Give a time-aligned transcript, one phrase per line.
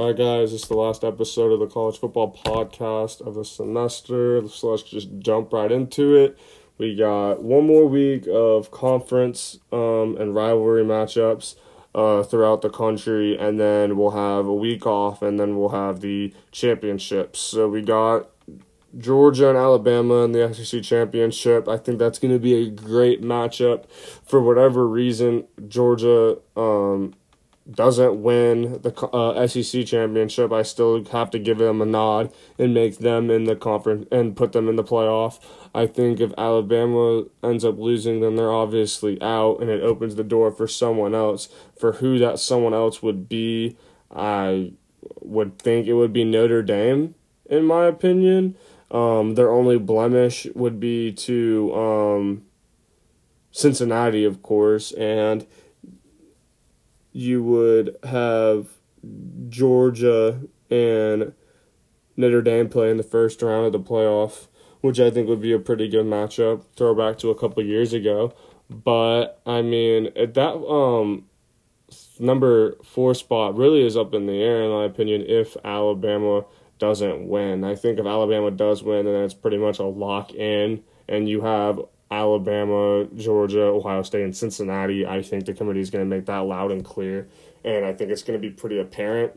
[0.00, 3.44] All right, guys, this is the last episode of the college football podcast of the
[3.44, 4.48] semester.
[4.48, 6.38] So let's just jump right into it.
[6.78, 11.56] We got one more week of conference um, and rivalry matchups
[11.94, 16.00] uh, throughout the country, and then we'll have a week off, and then we'll have
[16.00, 17.38] the championships.
[17.38, 18.30] So we got
[18.96, 21.68] Georgia and Alabama in the SEC championship.
[21.68, 23.84] I think that's going to be a great matchup.
[24.24, 27.12] For whatever reason, Georgia um,
[27.70, 32.74] doesn't win the uh, SEC championship, I still have to give them a nod and
[32.74, 35.38] make them in the conference and put them in the playoff.
[35.74, 40.24] I think if Alabama ends up losing, then they're obviously out, and it opens the
[40.24, 41.48] door for someone else.
[41.78, 43.76] For who that someone else would be,
[44.14, 44.72] I
[45.20, 47.14] would think it would be Notre Dame,
[47.48, 48.56] in my opinion.
[48.90, 52.42] Um, their only blemish would be to um,
[53.52, 55.46] Cincinnati, of course, and
[57.20, 58.68] you would have
[59.50, 61.34] Georgia and
[62.16, 64.46] Notre Dame play in the first round of the playoff,
[64.80, 66.64] which I think would be a pretty good matchup.
[66.76, 68.32] Throwback to a couple years ago,
[68.70, 71.26] but I mean at that um
[72.18, 75.22] number four spot really is up in the air in my opinion.
[75.26, 76.46] If Alabama
[76.78, 80.82] doesn't win, I think if Alabama does win, then it's pretty much a lock in,
[81.06, 85.06] and you have Alabama, Georgia, Ohio State, and Cincinnati.
[85.06, 87.28] I think the committee is going to make that loud and clear,
[87.64, 89.32] and I think it's going to be pretty apparent.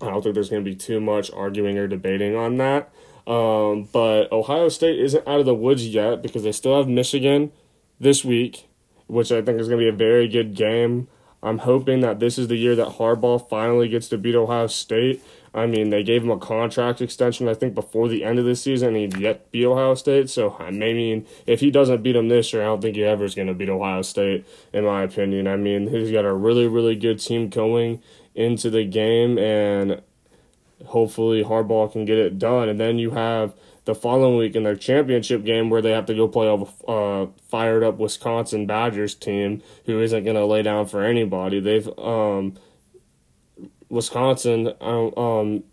[0.00, 2.90] I don't think there's going to be too much arguing or debating on that.
[3.26, 7.52] Um, but Ohio State isn't out of the woods yet because they still have Michigan
[8.00, 8.66] this week,
[9.06, 11.06] which I think is going to be a very good game.
[11.42, 15.22] I'm hoping that this is the year that Harbaugh finally gets to beat Ohio State
[15.52, 18.54] I mean, they gave him a contract extension, I think, before the end of the
[18.54, 20.30] season, he'd yet beat Ohio State.
[20.30, 23.24] So, I mean, if he doesn't beat him this year, I don't think he ever
[23.24, 25.48] is going to beat Ohio State, in my opinion.
[25.48, 28.00] I mean, he's got a really, really good team going
[28.34, 30.02] into the game, and
[30.86, 32.68] hopefully Harbaugh can get it done.
[32.68, 33.54] And then you have
[33.86, 37.26] the following week in their championship game where they have to go play a uh,
[37.48, 41.58] fired up Wisconsin Badgers team who isn't going to lay down for anybody.
[41.58, 42.54] They've um,
[43.90, 45.64] Wisconsin, um, um,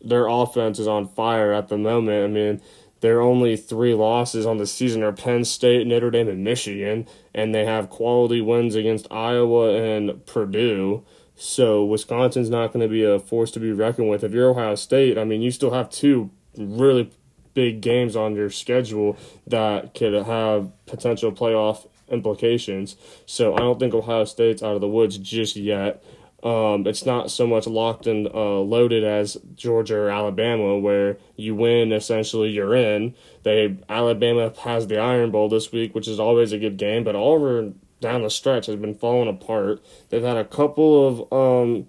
[0.00, 2.24] their offense is on fire at the moment.
[2.24, 2.62] I mean,
[3.00, 7.54] their only three losses on the season are Penn State, Notre Dame, and Michigan, and
[7.54, 11.04] they have quality wins against Iowa and Purdue.
[11.36, 14.24] So Wisconsin's not going to be a force to be reckoned with.
[14.24, 17.10] If you're Ohio State, I mean, you still have two really
[17.54, 22.96] big games on your schedule that could have potential playoff implications.
[23.26, 26.02] So I don't think Ohio State's out of the woods just yet.
[26.44, 31.54] Um, it's not so much locked and uh, loaded as Georgia or Alabama, where you
[31.54, 33.14] win essentially you're in.
[33.44, 37.14] They Alabama has the Iron Bowl this week, which is always a good game, but
[37.14, 39.82] over down the stretch has been falling apart.
[40.10, 41.88] They've had a couple of um,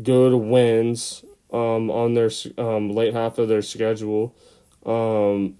[0.00, 4.36] good wins um, on their um, late half of their schedule.
[4.86, 5.58] Um,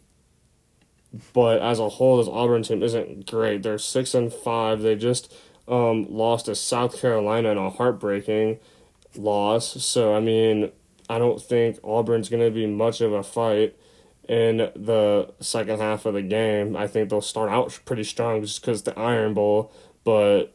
[1.32, 3.64] but as a whole, this Auburn team isn't great.
[3.64, 4.82] They're six and five.
[4.82, 5.34] They just
[5.68, 8.58] um, lost to South Carolina in a heartbreaking
[9.16, 9.82] loss.
[9.84, 10.70] So, I mean,
[11.08, 13.76] I don't think Auburn's going to be much of a fight
[14.28, 16.76] in the second half of the game.
[16.76, 20.54] I think they'll start out pretty strong just because the Iron Bowl, but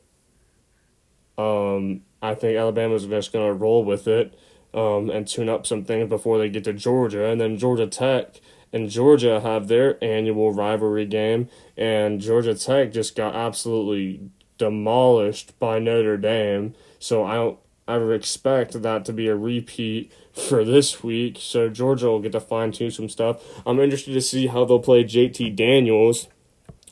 [1.37, 4.37] um, I think Alabama's just going to roll with it
[4.73, 7.25] um, and tune up some things before they get to Georgia.
[7.25, 8.41] And then Georgia Tech
[8.73, 15.79] and Georgia have their annual rivalry game, and Georgia Tech just got absolutely demolished by
[15.79, 16.75] Notre Dame.
[16.99, 21.37] So I don't ever expect that to be a repeat for this week.
[21.39, 23.43] So Georgia will get to fine tune some stuff.
[23.65, 26.27] I'm interested to see how they'll play JT Daniels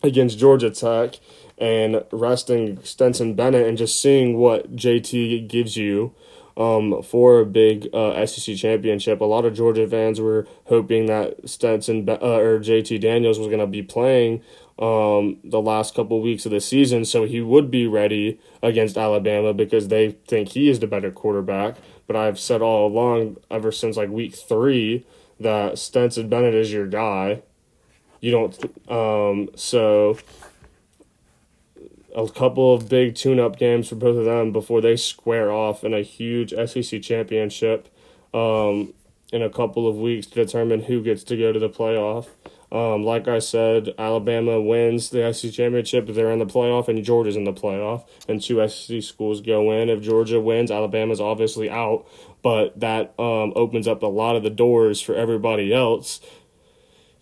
[0.01, 1.19] against Georgia Tech
[1.59, 6.13] and resting Stetson Bennett and just seeing what JT gives you
[6.57, 9.21] um, for a big uh, SEC championship.
[9.21, 13.59] A lot of Georgia fans were hoping that Stetson uh, or JT Daniels was going
[13.59, 14.41] to be playing
[14.79, 19.53] um, the last couple weeks of the season, so he would be ready against Alabama
[19.53, 21.77] because they think he is the better quarterback.
[22.07, 25.05] But I've said all along, ever since like week three,
[25.39, 27.41] that Stetson Bennett is your guy.
[28.19, 30.17] You don't, um, so
[32.17, 35.83] a couple of big tune up games for both of them before they square off
[35.83, 37.87] in a huge SEC championship
[38.33, 38.91] um,
[39.31, 42.27] in a couple of weeks to determine who gets to go to the playoff.
[42.71, 47.01] Um, like I said, Alabama wins the SEC championship if they're in the playoff, and
[47.05, 49.87] Georgia's in the playoff, and two SEC schools go in.
[49.87, 52.05] If Georgia wins, Alabama's obviously out,
[52.41, 56.19] but that um, opens up a lot of the doors for everybody else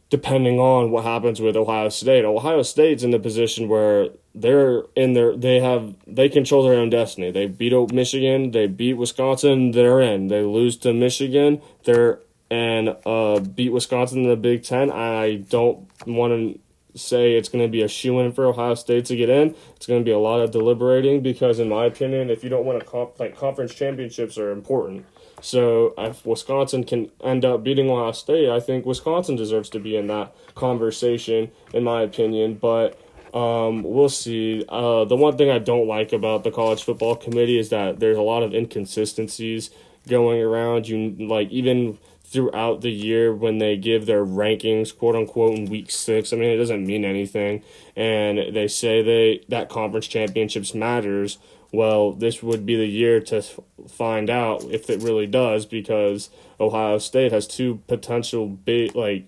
[0.09, 2.25] depending on what happens with Ohio State.
[2.25, 6.89] Ohio State's in the position where they're in their they have they control their own
[6.89, 7.31] destiny.
[7.31, 10.27] They beat Michigan, they beat Wisconsin, they're in.
[10.27, 12.19] They lose to Michigan, they're
[12.49, 14.91] and uh, beat Wisconsin in the Big Ten.
[14.91, 16.59] I don't want to
[16.97, 19.55] say it's going to be a shoe in for Ohio State to get in.
[19.75, 22.65] It's going to be a lot of deliberating because, in my opinion, if you don't
[22.65, 25.05] win a comp, like conference championships are important.
[25.45, 29.95] So if Wisconsin can end up beating Ohio State, I think Wisconsin deserves to be
[29.95, 32.55] in that conversation, in my opinion.
[32.55, 32.99] But
[33.31, 34.65] um, we'll see.
[34.67, 38.17] Uh, the one thing I don't like about the college football committee is that there's
[38.17, 39.69] a lot of inconsistencies
[40.07, 40.87] going around.
[40.87, 45.91] You like even throughout the year when they give their rankings, quote unquote, in week
[45.91, 46.33] six.
[46.33, 47.61] I mean, it doesn't mean anything,
[47.95, 51.37] and they say they that conference championships matters.
[51.71, 53.43] Well, this would be the year to
[53.87, 56.29] find out if it really does because
[56.59, 59.27] Ohio State has two potential big like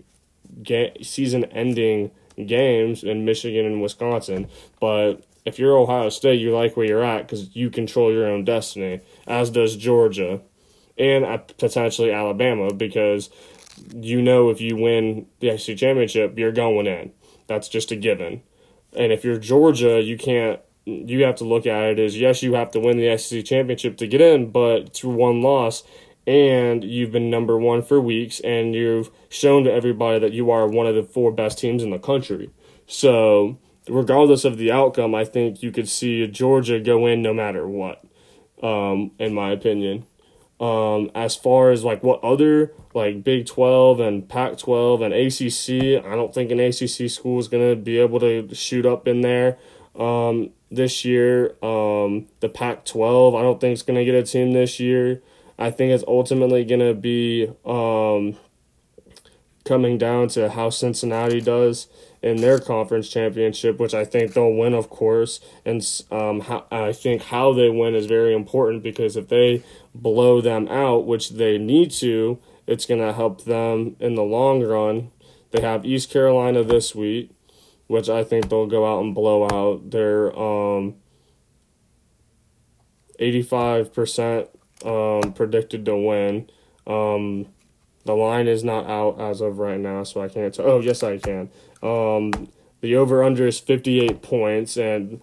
[0.63, 2.11] ga- season-ending
[2.45, 4.47] games in Michigan and Wisconsin,
[4.79, 8.43] but if you're Ohio State, you like where you're at because you control your own
[8.43, 10.41] destiny, as does Georgia
[10.97, 13.29] and uh, potentially Alabama because
[13.95, 17.11] you know if you win the SEC championship, you're going in.
[17.47, 18.41] That's just a given.
[18.93, 20.59] And if you're Georgia, you can't.
[20.87, 23.97] You have to look at it as yes, you have to win the SEC championship
[23.97, 25.83] to get in, but through one loss,
[26.25, 30.65] and you've been number one for weeks, and you've shown to everybody that you are
[30.65, 32.51] one of the four best teams in the country.
[32.85, 33.57] So,
[33.89, 38.01] regardless of the outcome, I think you could see Georgia go in no matter what.
[38.63, 40.07] Um, in my opinion.
[40.59, 46.03] Um, as far as like what other like Big 12 and Pac 12 and ACC,
[46.03, 49.21] I don't think an ACC school is going to be able to shoot up in
[49.21, 49.59] there
[49.97, 51.55] um, this year.
[51.63, 55.21] Um, the Pac 12, I don't think it's going to get a team this year.
[55.59, 58.37] I think it's ultimately going to be um,
[59.65, 61.87] coming down to how Cincinnati does
[62.21, 65.39] in their conference championship, which I think they'll win, of course.
[65.65, 70.41] And um, how, I think how they win is very important because if they blow
[70.41, 75.11] them out, which they need to, it's going to help them in the long run.
[75.51, 77.31] They have East Carolina this week,
[77.87, 79.89] which I think they'll go out and blow out.
[79.89, 80.95] They're um,
[83.19, 84.47] 85%
[84.85, 86.49] um, predicted to win.
[86.85, 87.47] Um,
[88.05, 90.67] the line is not out as of right now, so I can't tell.
[90.67, 91.49] Oh, yes, I can.
[91.83, 92.49] Um,
[92.81, 95.21] the over under is 58 points, and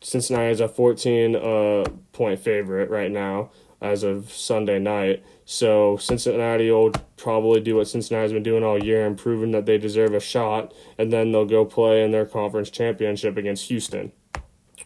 [0.00, 3.50] Cincinnati is a 14 uh, point favorite right now
[3.80, 5.22] as of Sunday night.
[5.44, 9.78] So Cincinnati will probably do what Cincinnati's been doing all year and proving that they
[9.78, 14.12] deserve a shot, and then they'll go play in their conference championship against Houston,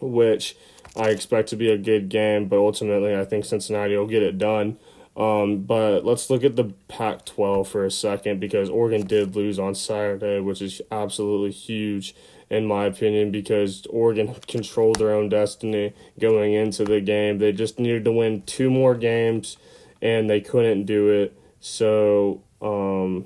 [0.01, 0.55] which
[0.95, 4.37] I expect to be a good game, but ultimately I think Cincinnati will get it
[4.37, 4.77] done.
[5.17, 9.57] Um, but let's look at the Pac 12 for a second because Oregon did lose
[9.57, 12.13] on Saturday, which is absolutely huge
[12.49, 17.39] in my opinion, because Oregon controlled their own destiny going into the game.
[17.39, 19.57] They just needed to win two more games,
[20.01, 21.37] and they couldn't do it.
[21.59, 23.25] So um,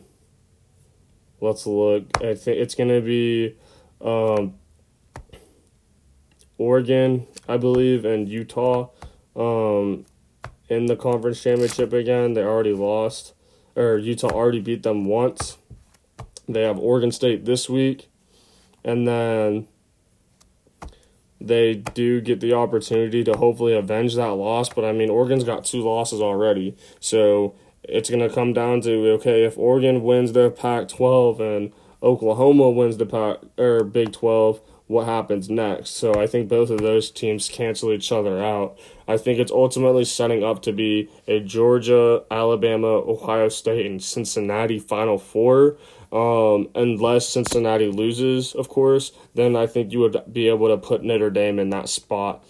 [1.41, 2.05] let's look.
[2.17, 3.55] I think it's going to be
[4.01, 4.55] um,
[6.57, 8.89] Oregon, I believe, and Utah.
[9.35, 10.05] Um,
[10.69, 12.33] in the conference championship again.
[12.33, 13.33] They already lost,
[13.75, 15.57] or Utah already beat them once.
[16.47, 18.08] They have Oregon State this week,
[18.83, 19.67] and then
[21.41, 24.69] they do get the opportunity to hopefully avenge that loss.
[24.69, 29.11] But I mean, Oregon's got two losses already, so it's going to come down to
[29.11, 34.61] okay, if Oregon wins their Pac 12 and Oklahoma wins the Pac or Big 12,
[34.87, 35.91] what happens next.
[35.91, 38.77] So I think both of those teams cancel each other out.
[39.07, 44.79] I think it's ultimately setting up to be a Georgia, Alabama, Ohio State, and Cincinnati
[44.79, 45.77] Final Four.
[46.11, 51.03] Um, unless Cincinnati loses, of course, then I think you would be able to put
[51.03, 52.43] Notre Dame in that spot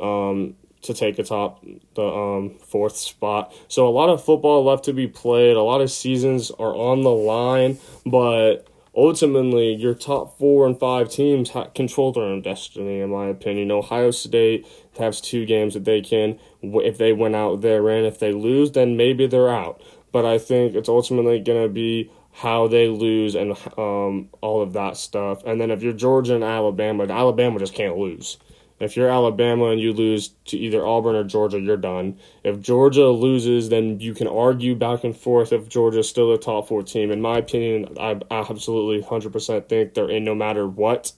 [0.00, 1.62] um, to take a top
[1.94, 3.52] the um, fourth spot.
[3.68, 5.56] So a lot of football left to be played.
[5.56, 11.10] A lot of seasons are on the line, but ultimately your top four and five
[11.10, 14.66] teams ha- control their own destiny in my opinion ohio state
[14.98, 18.72] has two games that they can if they win out they're in if they lose
[18.72, 23.34] then maybe they're out but i think it's ultimately going to be how they lose
[23.34, 27.74] and um, all of that stuff and then if you're georgia and alabama alabama just
[27.74, 28.38] can't lose
[28.82, 32.18] if you're Alabama and you lose to either Auburn or Georgia, you're done.
[32.42, 36.66] If Georgia loses, then you can argue back and forth if Georgia's still a top
[36.66, 37.12] four team.
[37.12, 41.12] In my opinion, I, I absolutely 100% think they're in no matter what,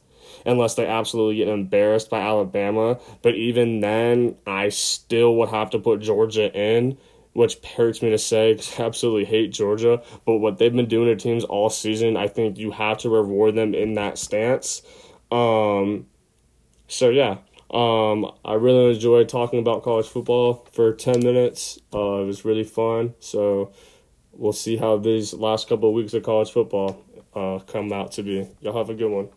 [0.45, 2.99] unless they absolutely get embarrassed by Alabama.
[3.23, 6.99] But even then, I still would have to put Georgia in
[7.35, 10.03] which hurts me to say because I absolutely hate Georgia.
[10.25, 13.55] But what they've been doing to teams all season, I think you have to reward
[13.55, 14.83] them in that stance.
[15.31, 16.07] Um,
[16.89, 17.39] so yeah,
[17.71, 21.79] um, I really enjoyed talking about college football for ten minutes.
[21.93, 23.15] Uh, it was really fun.
[23.19, 23.73] So
[24.33, 28.23] we'll see how these last couple of weeks of college football uh, come out to
[28.23, 28.49] be.
[28.61, 29.29] Y'all have a good one.